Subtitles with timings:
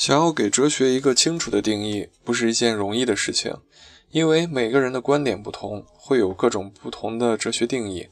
[0.00, 3.54] 想要给哲学一个清楚的定义，不是一件容易的事情，
[4.10, 8.08] 因为每个人的观点不同，会有各种不同的哲学定义。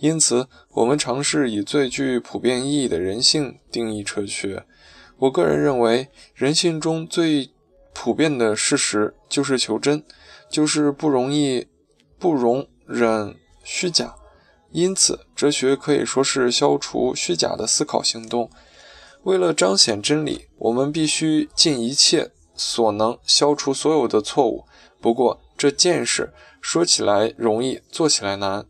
[0.00, 4.66] 因此，我们尝试以最具普遍意义的人性定义哲学。
[5.16, 7.50] 我个人认为，人性中最
[7.94, 10.04] 普遍的事实就是求真，
[10.50, 11.66] 就是不容易、
[12.18, 13.34] 不容忍
[13.64, 14.14] 虚假。
[14.72, 18.50] 因此，哲学可以说是消除虚假的思考行动。
[19.24, 24.64] 为了彰显真理，我们必须尽一切所能消除所有的错误。
[25.00, 28.64] 不过，这见识说起来容易，做起来难。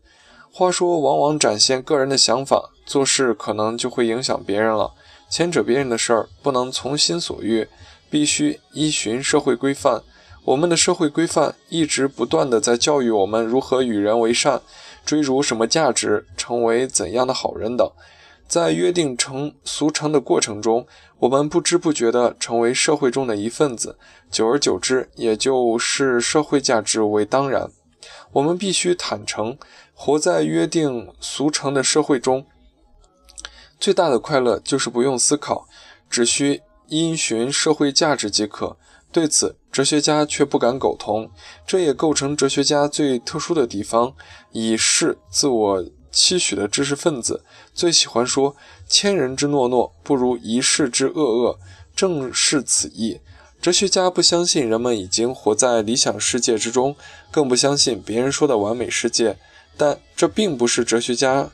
[0.51, 4.93] 话说，往往展现个人的想法，做事可能就会影响别人了。
[5.29, 7.69] 牵扯别人的事儿，不能从心所欲，
[8.09, 10.03] 必须依循社会规范。
[10.43, 14.61] 我们的社会规范一直不断地在教育我们如何与人为善，
[15.05, 17.89] 追逐什么价值，成为怎样的好人等。
[18.51, 20.85] 在约定成俗成的过程中，
[21.19, 23.97] 我们不知不觉地成为社会中的一份子，
[24.29, 27.71] 久而久之，也就视社会价值为当然。
[28.33, 29.57] 我们必须坦诚，
[29.93, 32.45] 活在约定俗成的社会中。
[33.79, 35.65] 最大的快乐就是不用思考，
[36.09, 38.75] 只需因循社会价值即可。
[39.13, 41.31] 对此，哲学家却不敢苟同，
[41.65, 44.13] 这也构成哲学家最特殊的地方。
[44.51, 48.55] 以示自我期许的知识分子，最喜欢说
[48.87, 51.59] “千人之诺诺，不如一世之恶恶”，
[51.95, 53.19] 正是此意。
[53.61, 56.95] 哲学家不相信人们已经活在理想世界之中，
[57.29, 59.37] 更不相信别人说的完美世界。
[59.77, 61.49] 但这并不是哲学家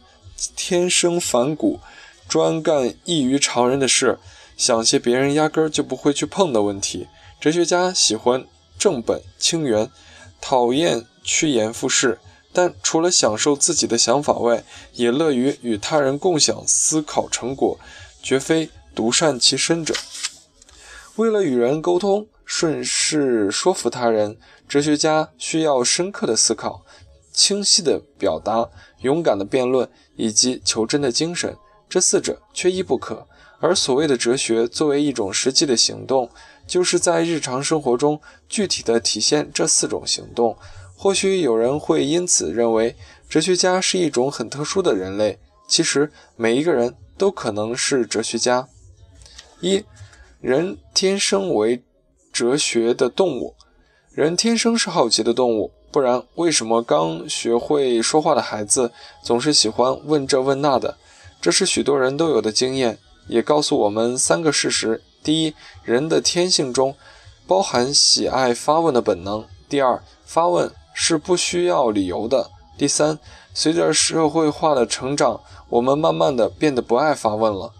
[0.56, 1.80] 天生反骨。
[2.28, 4.20] 专干异于常人的事，
[4.58, 7.08] 想些别人压根儿就不会去碰的问题。
[7.40, 8.46] 哲学家喜欢
[8.78, 9.90] 正本清源，
[10.42, 12.20] 讨厌趋炎附势，
[12.58, 14.64] 但除了享受自己的想法外，
[14.94, 17.80] 也乐于与他人共享思考成果，
[18.24, 19.94] 绝非独善其身者。
[21.18, 26.84] 为了与人沟通，顺势说服他人，哲学家需要深刻的思考、
[27.32, 28.68] 清晰的表达、
[29.02, 31.56] 勇敢的辩论以及求真的精神。
[31.88, 33.28] 这四者缺一不可，
[33.60, 36.32] 而所谓的哲学作为一种实际的行动，
[36.66, 38.20] 就是在日常生活中
[38.50, 40.58] 具体的体现这四种行动。
[40.98, 42.96] 或许有人会因此认为
[43.30, 45.38] 哲学家是一种很特殊的人类，
[45.68, 48.68] 其实每一个人都可能是哲学家。
[49.62, 49.86] 一
[50.42, 51.84] 人天生为
[52.34, 53.56] 哲学的动物，
[54.12, 58.92] 人天生是好奇的动物，不然为什么刚学会说话的孩子
[59.22, 60.98] 总是喜欢问这问那的？
[61.40, 62.98] 这是许多人都有的经验，
[63.28, 65.54] 也告诉我们三个事实：第一，
[65.84, 66.96] 人的天性中
[67.46, 73.20] 包含喜爱发问的本能；第二，发问是不需要理由的；第三，
[73.54, 77.72] 随着社会化的成长，我们慢慢的变得不爱发问了。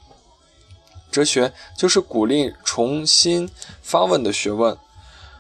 [1.10, 3.50] 哲学就是鼓励重新
[3.82, 4.78] 发问的学问。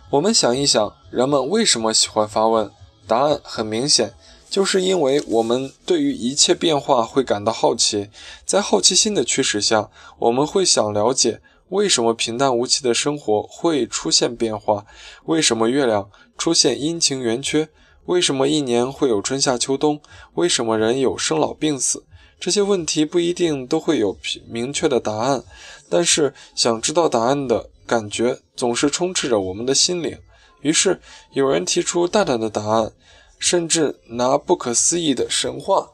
[0.10, 2.72] 我们想一想，人们为什么喜欢发问？
[3.06, 4.16] 答案很明显。
[4.50, 8.09] 就是因为我们对于一切变化会感到好奇，
[8.44, 14.85] 在好奇心的驱使下，我们会想了解为什么平淡无奇的生活会出现变化，
[15.25, 17.69] 为什么月亮出现阴晴圆缺，
[18.05, 20.01] 为什么一年会有春夏秋冬，
[20.35, 22.05] 为什么人有生老病死。
[22.39, 24.17] 这些问题不一定都会有
[24.47, 25.44] 明确的答案，
[25.89, 30.17] 但是想知道答案的感觉总是充斥着我们的心灵。
[30.61, 30.99] 于是
[31.31, 32.91] 有人提出大胆的答案。
[33.39, 35.91] 甚至拿不可思议的神话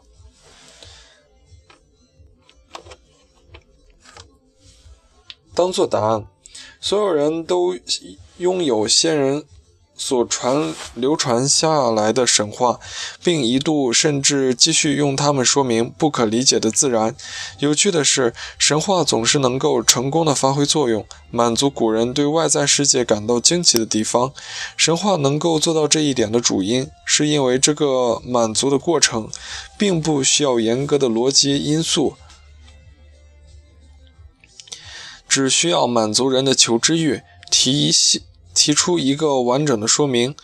[5.55, 6.25] 当做答案，
[6.79, 7.75] 所有人都
[8.37, 9.43] 拥有先人。
[9.95, 12.79] 所传流传下来的神话，
[13.23, 17.15] 并一度甚至继续用它们说明不可理解的自然。
[17.59, 24.33] 有趣的是，神话总是能够成功的发挥作用，满足古人对外在世界感到惊奇的地方。
[24.75, 29.29] 神话能够做到这一点的主因，是因为这个满足的过程，
[29.77, 32.15] 并不需要严格的逻辑因素，
[35.33, 38.21] 只需要满足人的求知欲，提一系。
[38.53, 40.35] 提出一个完整的说明。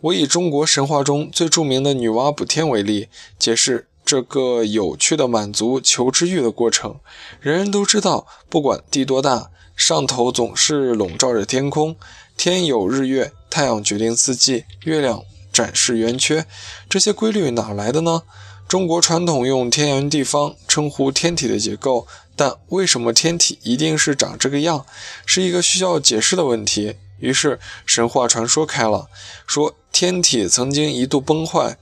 [0.00, 3.08] 我以中国神话中最著名的女娲补天为例，
[3.38, 6.98] 解释这个有趣的满足求知欲的过程。
[7.42, 11.94] 人人都知道，不管地多大，上头总是笼罩着天空。
[12.34, 16.46] 天有日月，太阳决定四季，月亮展示圆缺。
[16.88, 18.22] 这些规律哪来的呢？
[18.68, 22.06] 中国传统用天圆地方称呼天体的结构，
[22.36, 24.84] 但为什么天体一定是长这个样，
[25.24, 26.96] 是一个需要解释的问题。
[27.18, 29.08] 于是神话传说开了，
[29.46, 31.78] 说天体曾经一度崩坏，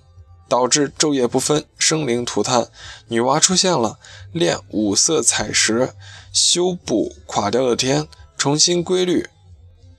[0.49, 2.69] 导致昼夜不分，生灵涂炭。
[3.09, 3.99] 女娲出现了，
[4.31, 5.93] 炼五色彩石，
[6.33, 8.06] 修补垮掉的天，
[8.38, 9.29] 重新规律，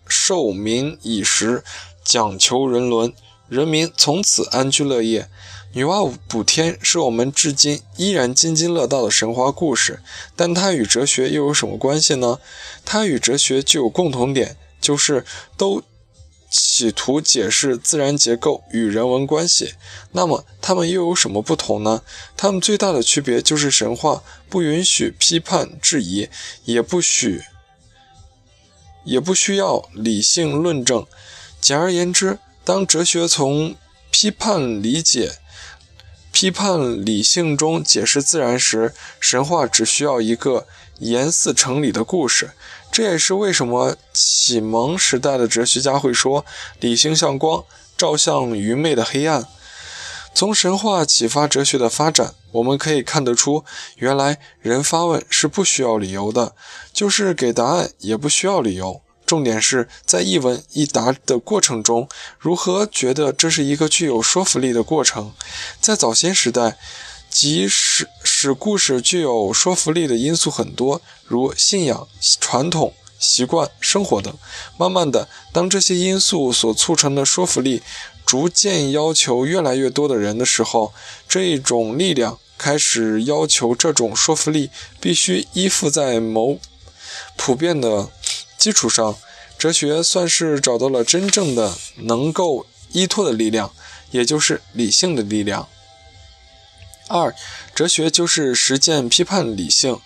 [0.08, 1.66] 受民以时，
[2.06, 3.14] 讲求人伦，
[3.50, 5.30] 人民从此安居乐业。
[5.78, 10.02] 女娲补天是我们至今依然津津乐道的神话故事，
[10.36, 12.40] 但它与哲学又有什么关系呢？
[12.84, 15.24] 它与哲学具有共同点，就是
[15.56, 15.84] 都
[16.50, 19.76] 企图解释自然结构与人文关系。
[20.14, 22.02] 那么，它们又有什么不同呢？
[22.36, 26.28] 它们最大的区别就是神话不允许批判质疑，
[26.66, 27.44] 也不许，
[29.06, 31.06] 也不需要理性论证。
[31.62, 33.76] 简而言之，当哲学从
[34.10, 35.34] 批判理解。
[36.40, 40.68] 批判理性中解释自然时，神话只需要一个
[41.00, 42.52] 言似成理的故事。
[42.92, 46.46] 这也是为什么启蒙时代的哲学家会说
[46.80, 47.66] “理性像光，
[47.98, 49.48] 照向愚昧的黑暗”。
[50.36, 56.54] 从神话启发哲学的发展，我们可以看得出，原来人发问是不需要理由的，
[56.94, 59.02] 就是给答案也不需要理由。
[59.28, 62.08] 重点是在一问一答的过程中，
[62.40, 65.34] 如何觉得这是一个具有说服力的过程？
[65.82, 66.78] 在早先时代，
[67.30, 72.08] 即使使故事具有说服力的因素很多，如信仰、
[72.40, 74.34] 传统、习惯、生活等。
[74.78, 77.84] 慢慢的，当这些因素所促成的说服力
[78.26, 80.94] 逐渐要求越来越多的人的时候，
[81.28, 84.70] 这一种力量开始要求这种说服力
[85.02, 86.58] 必须依附在某
[87.36, 88.10] 普遍的。
[88.68, 89.16] 基础上，
[89.58, 93.72] 哲学算是找到了真正的能够依托的力量，
[94.12, 95.70] 也就是理性的力量。
[97.08, 97.34] 二，
[97.74, 100.02] 哲学就是实践批判理性。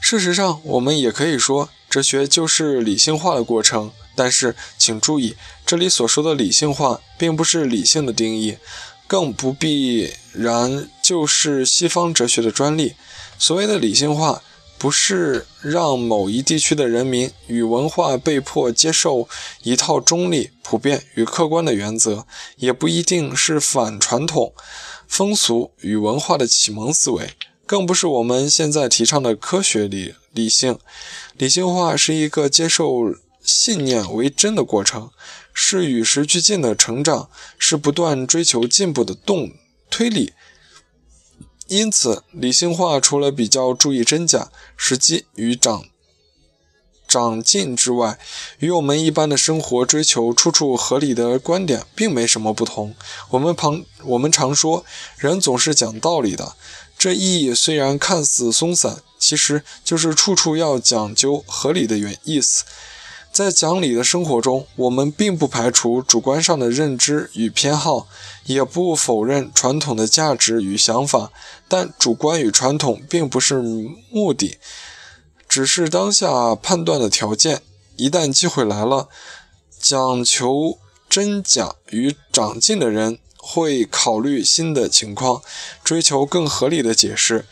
[0.00, 3.92] 事实上，我们也可以说，哲学就是理性化的过程。
[4.16, 8.58] 但是，请注意，这里所说的理性化，并不是理性的定义，
[9.06, 12.96] 更不必然就是西方哲学的专利。
[13.38, 14.42] 所谓的理性化。
[14.78, 19.28] 不是让某一地区的人民与文化被迫接受
[19.62, 22.26] 一套中立、普遍与客观的原则，
[22.56, 24.52] 也不一定是反传统
[25.08, 27.30] 风俗与文化的启蒙思维，
[27.64, 30.78] 更不是我们现在提倡的科学理理性。
[31.36, 35.10] 理性化是一个接受信念为真的过程，
[35.54, 39.52] 是与时俱进的成长，是不断追求进步的动
[39.88, 40.34] 推理。
[41.68, 45.84] 因此，理性化除了比较注意真假、时机与长
[47.08, 48.18] 长进之外，
[48.58, 52.94] 与我们一般的生活追求处处合理的观点并没什么不同。
[53.30, 54.84] 我们旁我们常说，
[55.16, 56.54] 人总是讲道理的，
[56.98, 62.64] 这意义虽然看似松散，其实就是处处要讲究合理的原意思。
[63.36, 68.08] 在讲理的生活中，我们并不排除主观上的认知与偏好，
[68.46, 71.30] 也不否认传统的价值与想法，
[71.68, 73.60] 但主观与传统并不是
[74.10, 74.56] 目的，
[75.46, 77.60] 只是当下判断的条件。
[77.96, 79.10] 一旦机会来了，
[79.78, 85.42] 讲求真假与长进的人会考虑新的情况，
[85.84, 87.44] 追求更合理的解释。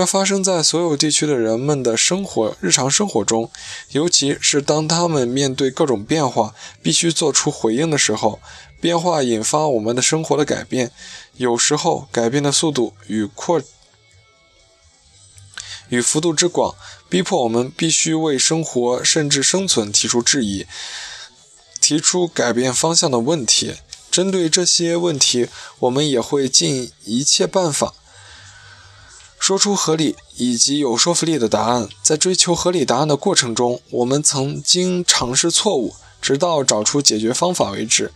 [0.00, 3.50] 这发生在所有地区的人们的生活、日常生活中，
[3.90, 8.40] 尤其是当他们面对各种变化，必须做出回应的时候。
[8.80, 10.90] 变化引发我们的生活的改变，
[11.36, 13.60] 有时候改变的速度与扩
[15.90, 16.74] 与幅度之广，
[17.10, 20.64] 逼迫我们必须为生活甚至生存提出质疑，
[21.78, 23.74] 提出改变方向的问题。
[24.10, 25.48] 针对这些问题，
[25.80, 27.92] 我们也会尽一切办法。
[29.50, 31.88] 说出合理以及有说服力的答案。
[32.04, 38.12] 在追求合理答案的过程中，我们曾经尝试错误，直到找出解决方法为止。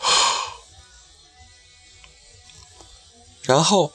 [3.40, 3.94] 然后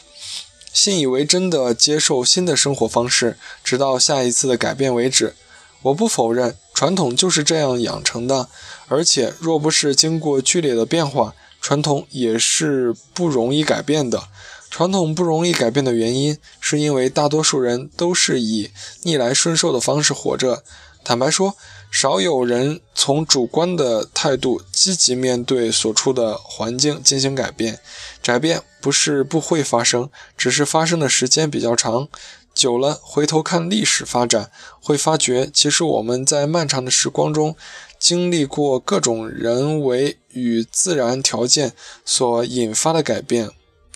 [0.74, 5.36] 信以为真的接受新的生活方式，直到下一次的改变为止。
[5.84, 8.50] 我不否认传统就是这样养成的，
[8.88, 14.30] 而且若不是经过剧烈的变化，传统也是不容易改变的。
[14.76, 18.72] 传统不容易改变的原因，是因为大多数人都是以
[19.04, 20.66] 逆来顺受的方式活着。
[21.02, 21.56] 坦白说，
[21.90, 27.80] 少有人从主观的态度积极面对所处的环境进行改变。
[28.22, 32.10] 改变不是不会发生，只是发生的时间比较长。
[32.54, 34.52] 久了，回头看历史发展，
[34.82, 37.56] 会发觉其实我们在漫长的时光中
[37.98, 41.72] 经历过各种人为与自然条件
[42.04, 43.50] 所引发的改变、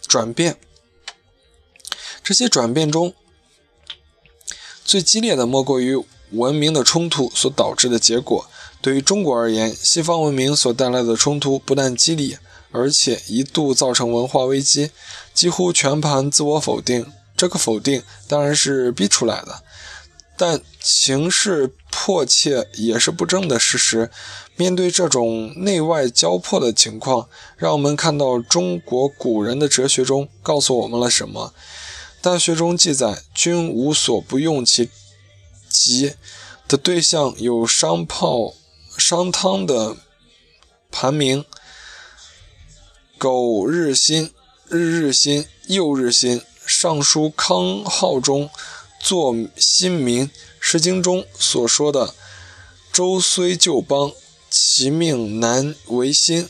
[0.08, 0.56] 转变。
[2.30, 3.16] 这些转变中，
[4.86, 6.00] 最激烈的莫过于
[6.34, 8.48] 文明的冲突所导致的结果。
[8.82, 12.38] 对于中国而言，西方文明所带来的冲突不但激烈，
[12.70, 14.92] 而且一度造成文化危机，
[15.34, 17.12] 几乎全盘自我否定。
[17.36, 19.64] 这个否定当然是逼出来的。
[20.38, 24.12] 但情势迫切也是不争的事实。
[24.56, 31.56] 面对这种内外交迫的情况，让我们看到中国古人的哲学中告诉我们了什么？
[32.22, 34.90] 大学中记载：“君无所不用其
[35.70, 36.16] 极。”
[36.68, 38.54] 的对象有商炮、
[38.98, 39.96] 商汤的
[40.92, 41.46] 盘铭
[43.18, 44.34] ：“苟日新，
[44.68, 48.50] 日日新，又日新。”尚书康浩中。
[49.02, 50.28] 作新民，
[50.60, 52.14] 《诗经》中所说的
[52.92, 54.12] “周虽旧邦，
[54.50, 56.50] 其命难维新”。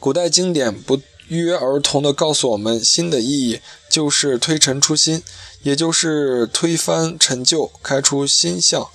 [0.00, 5.22] 古代经典不约而同地告诉我们，新的意义就是推陈出新，
[5.62, 8.88] 也就是推翻陈旧，开出新象。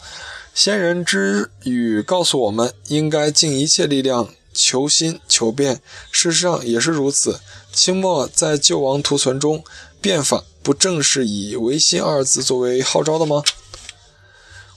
[0.53, 5.81] 先人之语告诉我们，应该尽一切力量求新求变。
[6.11, 7.39] 事实上也是如此。
[7.71, 9.63] 清末在救亡图存中，
[9.99, 10.43] 变法。
[10.61, 13.43] 不正是以“维新”二字作为号召的吗？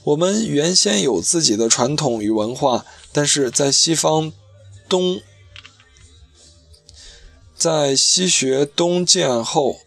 [0.03, 4.33] 我们原先有自己的传统与文化，但是在西方
[4.89, 5.21] 东，
[7.57, 9.81] 在西学东渐后，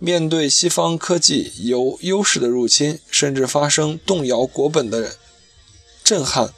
[0.00, 5.16] 面对西方科技有优势的入侵，甚至发生动摇国本的
[6.02, 6.52] 震撼。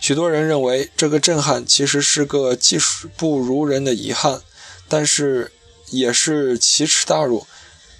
[0.00, 4.40] 许多人认为这个震撼其实是个技术不如人的遗憾，
[4.88, 5.52] 但是
[5.90, 7.46] 也是奇耻大辱。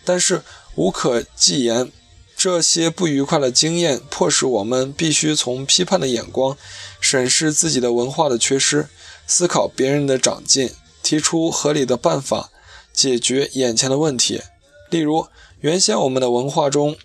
[0.05, 0.43] 但是
[0.77, 1.93] 无可计言，
[2.35, 6.57] 这些不愉快的经验迫使我们必须从批判的眼光
[7.00, 8.88] 审视自己的文化的缺失，
[9.27, 10.71] 思考别人的长进，
[11.09, 12.50] 提出合理的办法
[12.93, 14.43] 解决眼前的问题。
[14.91, 15.29] 例如，
[15.61, 16.99] 原先我们的文化中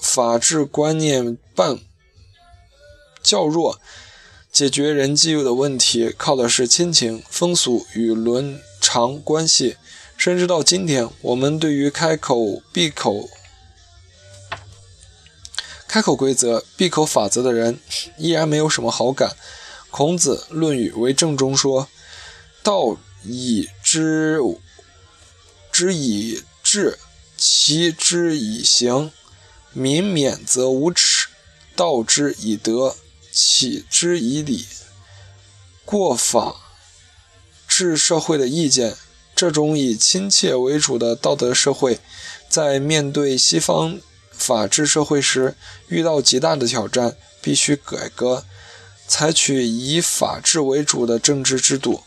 [0.00, 1.78] 法治观念半
[3.22, 3.80] 较弱，
[4.50, 9.76] 解决人际的问题靠的是亲情、风俗与伦常关系。
[10.16, 13.28] 甚至到今天，我们对于开口闭口、
[15.86, 17.78] 开口规则、闭口法则的人，
[18.18, 19.36] 依然没有什么好感。
[19.92, 21.86] 孔子《论语为正》中说
[22.64, 22.96] ：“道
[23.28, 24.38] 以之
[25.72, 26.98] 之以治，
[27.36, 29.10] 齐之以刑。
[29.72, 31.28] 民免则无耻，
[31.74, 32.96] 道之以德，
[33.30, 34.66] 启之以礼。”
[35.84, 36.56] 过法
[37.68, 38.96] 治社会的意见。
[39.34, 42.00] 这种以亲切为主的道德社会，
[42.48, 44.00] 在面对西方
[44.32, 45.54] 法治社会时，
[45.88, 48.46] 遇到极大的挑战，必须改革，
[49.06, 52.04] 采取以法治为主的政治制度。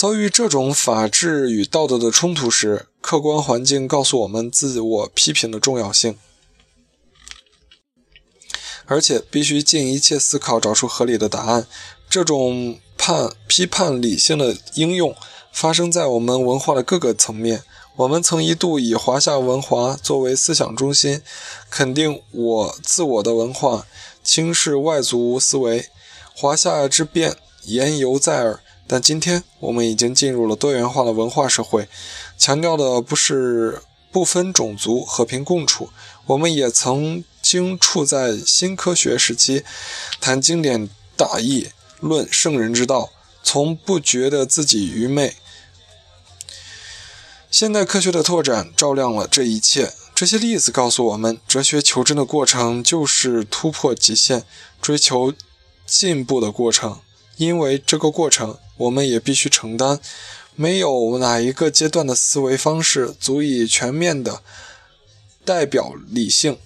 [0.00, 6.16] 遭遇这种法治与道德的冲突时，客观环境告诉我们自我批评的重要性，
[8.86, 11.66] 而且必须尽一切思考，找出合理的答案。
[12.08, 12.80] 这种。
[12.96, 15.16] 判批判理性的应用
[15.54, 17.62] 发生在我们文化的各个层面。
[17.96, 21.22] 我们曾一度以华夏文化作为思想中心，
[21.70, 23.86] 肯定我自我的文化，
[24.22, 25.86] 轻视外族思维。
[26.34, 28.60] 华夏之变言犹在耳，
[28.92, 31.88] 但今天我们已经进入了多元化的文化社会，
[32.36, 35.90] 强调的不是不分种族和平共处。
[36.26, 39.62] 我们也曾经处在新科学时期，
[40.20, 41.68] 谈经典大义。
[42.00, 43.10] 论圣人之道，
[43.44, 45.36] 从不觉得自己愚昧。
[47.48, 49.92] 现代科学的拓展照亮了这一切。
[50.12, 54.42] 这些例子告诉我们，哲学求真的过程就是突破极限、
[54.82, 55.32] 追求
[55.86, 56.98] 进步的过程。
[57.36, 60.00] 因为这个过程，我们也必须承担。
[60.56, 64.42] 没有哪一个阶段的思维方式足以全面的
[65.44, 66.58] 代表理性。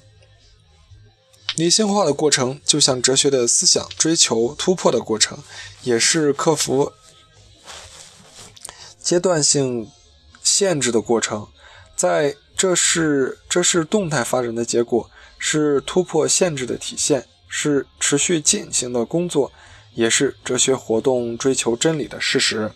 [1.55, 5.39] 理性化的过程，就像哲学的思想追求突破的过程，
[5.83, 6.93] 也是克服
[9.01, 9.89] 阶段性
[10.43, 11.47] 限制的过程。
[11.95, 19.53] 在这是这是动态发展的结果，是突破限制的体现，是持续进行的工作，
[19.95, 22.71] 也是哲学活动追求真理的事实。